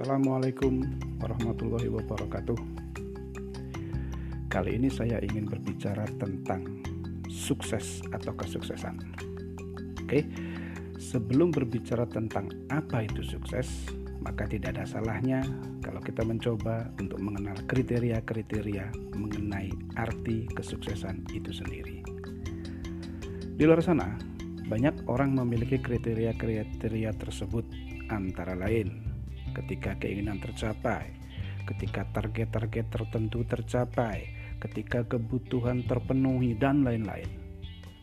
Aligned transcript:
Assalamualaikum 0.00 0.80
warahmatullahi 1.20 1.92
wabarakatuh. 1.92 2.56
Kali 4.48 4.80
ini 4.80 4.88
saya 4.88 5.20
ingin 5.20 5.44
berbicara 5.44 6.08
tentang 6.16 6.80
sukses 7.28 8.00
atau 8.08 8.32
kesuksesan. 8.32 8.96
Oke, 10.00 10.24
sebelum 10.96 11.52
berbicara 11.52 12.08
tentang 12.08 12.48
apa 12.72 13.04
itu 13.04 13.20
sukses, 13.20 13.68
maka 14.24 14.48
tidak 14.48 14.72
ada 14.80 14.88
salahnya 14.88 15.44
kalau 15.84 16.00
kita 16.00 16.24
mencoba 16.24 16.88
untuk 16.96 17.20
mengenal 17.20 17.60
kriteria-kriteria 17.68 19.12
mengenai 19.20 19.68
arti 20.00 20.48
kesuksesan 20.48 21.28
itu 21.36 21.52
sendiri. 21.52 22.00
Di 23.52 23.68
luar 23.68 23.84
sana, 23.84 24.16
banyak 24.64 25.04
orang 25.12 25.36
memiliki 25.36 25.76
kriteria-kriteria 25.76 27.12
tersebut, 27.20 27.68
antara 28.08 28.56
lain 28.56 29.09
ketika 29.52 29.96
keinginan 29.98 30.38
tercapai, 30.38 31.10
ketika 31.66 32.06
target-target 32.14 32.86
tertentu 32.90 33.46
tercapai, 33.46 34.30
ketika 34.60 35.06
kebutuhan 35.06 35.84
terpenuhi, 35.84 36.56
dan 36.56 36.82
lain-lain. 36.86 37.28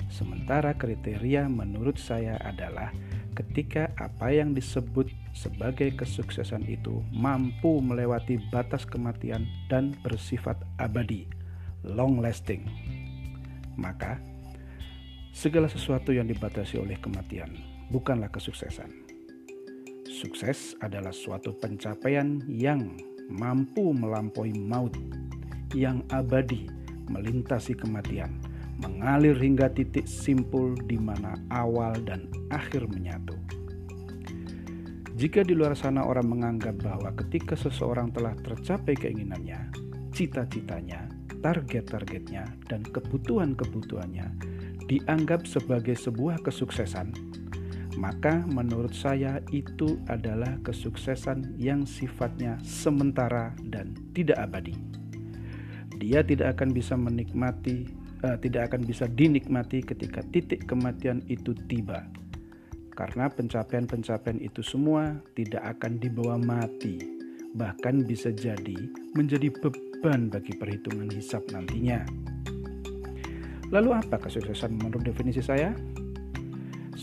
Sementara 0.07 0.71
kriteria 0.71 1.51
menurut 1.51 1.99
saya 1.99 2.39
adalah 2.39 2.95
ketika 3.35 3.91
apa 3.99 4.31
yang 4.31 4.55
disebut 4.55 5.11
sebagai 5.35 5.93
kesuksesan 5.99 6.63
itu 6.65 7.03
mampu 7.11 7.83
melewati 7.83 8.39
batas 8.49 8.87
kematian 8.87 9.43
dan 9.67 9.93
bersifat 10.01 10.55
abadi, 10.79 11.27
long 11.83 12.23
lasting. 12.23 12.63
Maka 13.77 14.17
Segala 15.37 15.69
sesuatu 15.69 16.09
yang 16.09 16.25
dibatasi 16.25 16.81
oleh 16.81 16.97
kematian 16.97 17.61
bukanlah 17.93 18.25
kesuksesan. 18.33 19.06
Sukses 20.17 20.73
adalah 20.81 21.13
suatu 21.13 21.53
pencapaian 21.53 22.41
yang 22.49 22.97
mampu 23.29 23.93
melampaui 23.93 24.49
maut, 24.49 24.97
yang 25.77 26.01
abadi 26.09 26.65
melintasi 27.05 27.77
kematian, 27.77 28.41
mengalir 28.81 29.37
hingga 29.37 29.69
titik 29.69 30.09
simpul 30.09 30.73
di 30.89 30.97
mana 30.97 31.37
awal 31.53 31.93
dan 32.01 32.25
akhir 32.49 32.89
menyatu. 32.89 33.37
Jika 35.13 35.45
di 35.45 35.53
luar 35.53 35.77
sana 35.77 36.01
orang 36.01 36.33
menganggap 36.33 36.81
bahwa 36.81 37.13
ketika 37.21 37.53
seseorang 37.53 38.09
telah 38.09 38.33
tercapai 38.41 38.97
keinginannya, 38.97 39.69
cita-citanya, 40.17 41.13
target-targetnya, 41.45 42.65
dan 42.65 42.81
kebutuhan-kebutuhannya, 42.89 44.33
dianggap 44.89 45.45
sebagai 45.45 45.93
sebuah 45.93 46.41
kesuksesan, 46.41 47.26
maka 47.97 48.45
menurut 48.45 48.93
saya 48.93 49.41
itu 49.49 49.97
adalah 50.05 50.61
kesuksesan 50.61 51.57
yang 51.57 51.83
sifatnya 51.89 52.61
sementara 52.61 53.57
dan 53.65 53.97
tidak 54.13 54.37
abadi. 54.37 54.77
Dia 55.97 56.21
tidak 56.21 56.61
akan 56.61 56.77
bisa 56.77 56.93
menikmati, 56.93 57.89
uh, 58.21 58.37
tidak 58.37 58.69
akan 58.71 58.85
bisa 58.85 59.09
dinikmati 59.09 59.81
ketika 59.81 60.21
titik 60.29 60.69
kematian 60.69 61.25
itu 61.25 61.57
tiba, 61.65 62.05
karena 62.93 63.33
pencapaian-pencapaian 63.33 64.37
itu 64.45 64.61
semua 64.61 65.17
tidak 65.33 65.65
akan 65.77 65.97
dibawa 65.97 66.37
mati, 66.37 67.01
bahkan 67.57 68.05
bisa 68.05 68.29
jadi 68.29 68.77
menjadi 69.17 69.49
beban 69.57 70.29
bagi 70.29 70.53
perhitungan 70.53 71.09
hisap 71.09 71.41
nantinya. 71.49 72.05
Lalu 73.73 73.89
apa 73.99 74.21
kesuksesan 74.21 74.79
menurut 74.79 75.01
definisi 75.01 75.41
saya? 75.41 75.73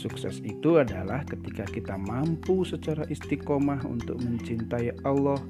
Sukses 0.05 0.45
itu 0.45 0.77
adalah 0.77 1.25
ketika 1.25 1.65
kita 1.65 1.97
mampu 1.97 2.61
secara 2.61 3.09
istiqomah 3.09 3.89
untuk 3.89 4.21
mencintai 4.21 4.93
Allah 5.09 5.41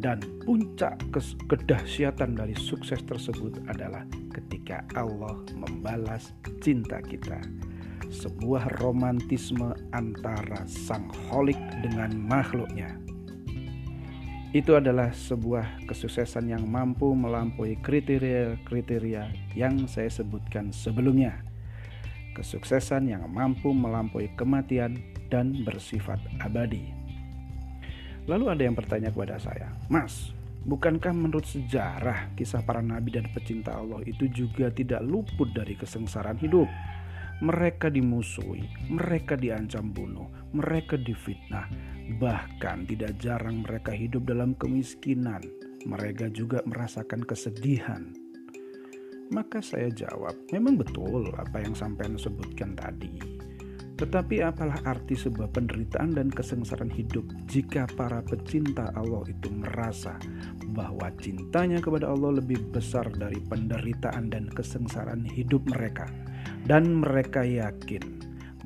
dan 0.00 0.24
puncak 0.48 0.96
kedahsyatan 1.44 2.40
dari 2.40 2.56
sukses 2.56 3.04
tersebut 3.04 3.60
adalah 3.68 4.08
ketika 4.32 4.80
Allah 4.96 5.36
membalas 5.52 6.32
cinta 6.64 7.04
kita. 7.04 7.36
Sebuah 8.08 8.80
romantisme 8.80 9.76
antara 9.92 10.64
sang 10.64 11.12
holik 11.28 11.60
dengan 11.84 12.16
makhluknya 12.16 12.96
itu 14.56 14.72
adalah 14.76 15.12
sebuah 15.12 15.84
kesuksesan 15.88 16.48
yang 16.48 16.64
mampu 16.68 17.12
melampaui 17.12 17.76
kriteria-kriteria 17.80 19.52
yang 19.56 19.84
saya 19.88 20.12
sebutkan 20.12 20.72
sebelumnya. 20.72 21.51
Kesuksesan 22.32 23.12
yang 23.12 23.28
mampu 23.28 23.76
melampaui 23.76 24.32
kematian 24.40 24.96
dan 25.28 25.52
bersifat 25.64 26.16
abadi. 26.40 26.92
Lalu 28.24 28.44
ada 28.54 28.62
yang 28.64 28.76
bertanya 28.78 29.10
kepada 29.10 29.36
saya, 29.36 29.68
"Mas, 29.90 30.32
bukankah 30.64 31.10
menurut 31.10 31.44
sejarah 31.44 32.30
kisah 32.38 32.62
para 32.62 32.80
nabi 32.80 33.18
dan 33.18 33.26
pecinta 33.34 33.74
Allah 33.74 34.00
itu 34.06 34.30
juga 34.30 34.70
tidak 34.70 35.02
luput 35.02 35.50
dari 35.52 35.74
kesengsaraan 35.74 36.38
hidup?" 36.38 36.70
Mereka 37.42 37.90
dimusuhi, 37.90 38.70
mereka 38.86 39.34
diancam 39.34 39.90
bunuh, 39.90 40.30
mereka 40.54 40.94
difitnah, 40.94 41.66
bahkan 42.22 42.86
tidak 42.86 43.18
jarang 43.18 43.66
mereka 43.66 43.90
hidup 43.90 44.30
dalam 44.30 44.54
kemiskinan. 44.54 45.42
Mereka 45.82 46.30
juga 46.30 46.62
merasakan 46.62 47.26
kesedihan. 47.26 48.21
Maka 49.32 49.64
saya 49.64 49.88
jawab, 49.88 50.36
memang 50.52 50.76
betul 50.76 51.32
apa 51.40 51.64
yang 51.64 51.72
sampai 51.72 52.04
sebutkan 52.20 52.76
tadi. 52.76 53.16
Tetapi 53.96 54.44
apalah 54.44 54.76
arti 54.84 55.16
sebuah 55.16 55.48
penderitaan 55.56 56.12
dan 56.12 56.28
kesengsaraan 56.28 56.92
hidup 56.92 57.24
jika 57.48 57.88
para 57.96 58.20
pecinta 58.20 58.92
Allah 58.92 59.24
itu 59.30 59.48
merasa 59.48 60.20
bahwa 60.76 61.08
cintanya 61.22 61.80
kepada 61.80 62.12
Allah 62.12 62.42
lebih 62.42 62.60
besar 62.76 63.08
dari 63.14 63.40
penderitaan 63.46 64.28
dan 64.28 64.50
kesengsaraan 64.52 65.22
hidup 65.24 65.64
mereka 65.70 66.10
dan 66.66 67.00
mereka 67.00 67.46
yakin 67.46 68.02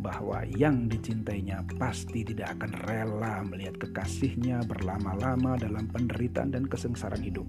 bahwa 0.01 0.45
yang 0.57 0.89
dicintainya 0.89 1.65
pasti 1.77 2.25
tidak 2.25 2.57
akan 2.57 2.73
rela 2.89 3.45
melihat 3.45 3.77
kekasihnya 3.81 4.65
berlama-lama 4.65 5.57
dalam 5.61 5.89
penderitaan 5.89 6.53
dan 6.53 6.65
kesengsaraan 6.65 7.25
hidup. 7.25 7.49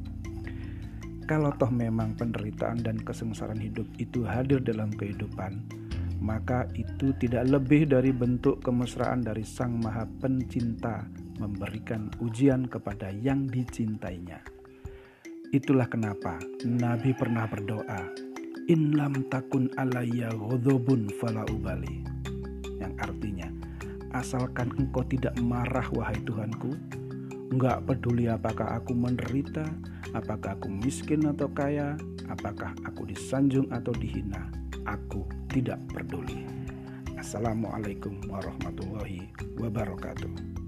Kalau 1.27 1.51
toh 1.59 1.67
memang 1.67 2.15
penderitaan 2.15 2.79
dan 2.79 3.03
kesengsaraan 3.03 3.59
hidup 3.59 3.83
itu 3.99 4.23
hadir 4.23 4.63
dalam 4.63 4.88
kehidupan, 4.95 5.59
maka 6.23 6.63
itu 6.79 7.11
tidak 7.19 7.51
lebih 7.51 7.83
dari 7.83 8.15
bentuk 8.15 8.63
kemesraan 8.63 9.27
dari 9.27 9.43
Sang 9.43 9.75
Maha 9.75 10.07
Pencinta 10.23 11.03
memberikan 11.38 12.07
ujian 12.23 12.71
kepada 12.71 13.11
yang 13.11 13.43
dicintainya. 13.45 14.39
Itulah 15.51 15.91
kenapa 15.91 16.39
Nabi 16.63 17.11
pernah 17.11 17.44
berdoa, 17.44 18.07
in 18.67 18.95
lam 18.95 19.27
takun 19.31 19.71
alayya 19.79 20.27
ghadabun 20.35 21.07
fala 21.19 21.47
ubali 21.47 22.03
yang 22.83 22.91
artinya 22.99 23.47
asalkan 24.11 24.67
engkau 24.75 25.07
tidak 25.07 25.31
marah 25.39 25.88
wahai 25.95 26.19
Tuhanku 26.27 26.75
enggak 27.52 27.84
peduli 27.88 28.28
apakah 28.28 28.80
aku 28.80 28.91
menderita 28.91 29.63
apakah 30.12 30.56
aku 30.59 30.68
miskin 30.68 31.25
atau 31.28 31.47
kaya 31.52 31.96
apakah 32.28 32.75
aku 32.84 33.08
disanjung 33.08 33.68
atau 33.72 33.91
dihina 33.96 34.52
aku 34.88 35.28
tidak 35.52 35.80
peduli. 35.91 36.47
Assalamualaikum 37.19 38.24
warahmatullahi 38.30 39.28
wabarakatuh 39.59 40.66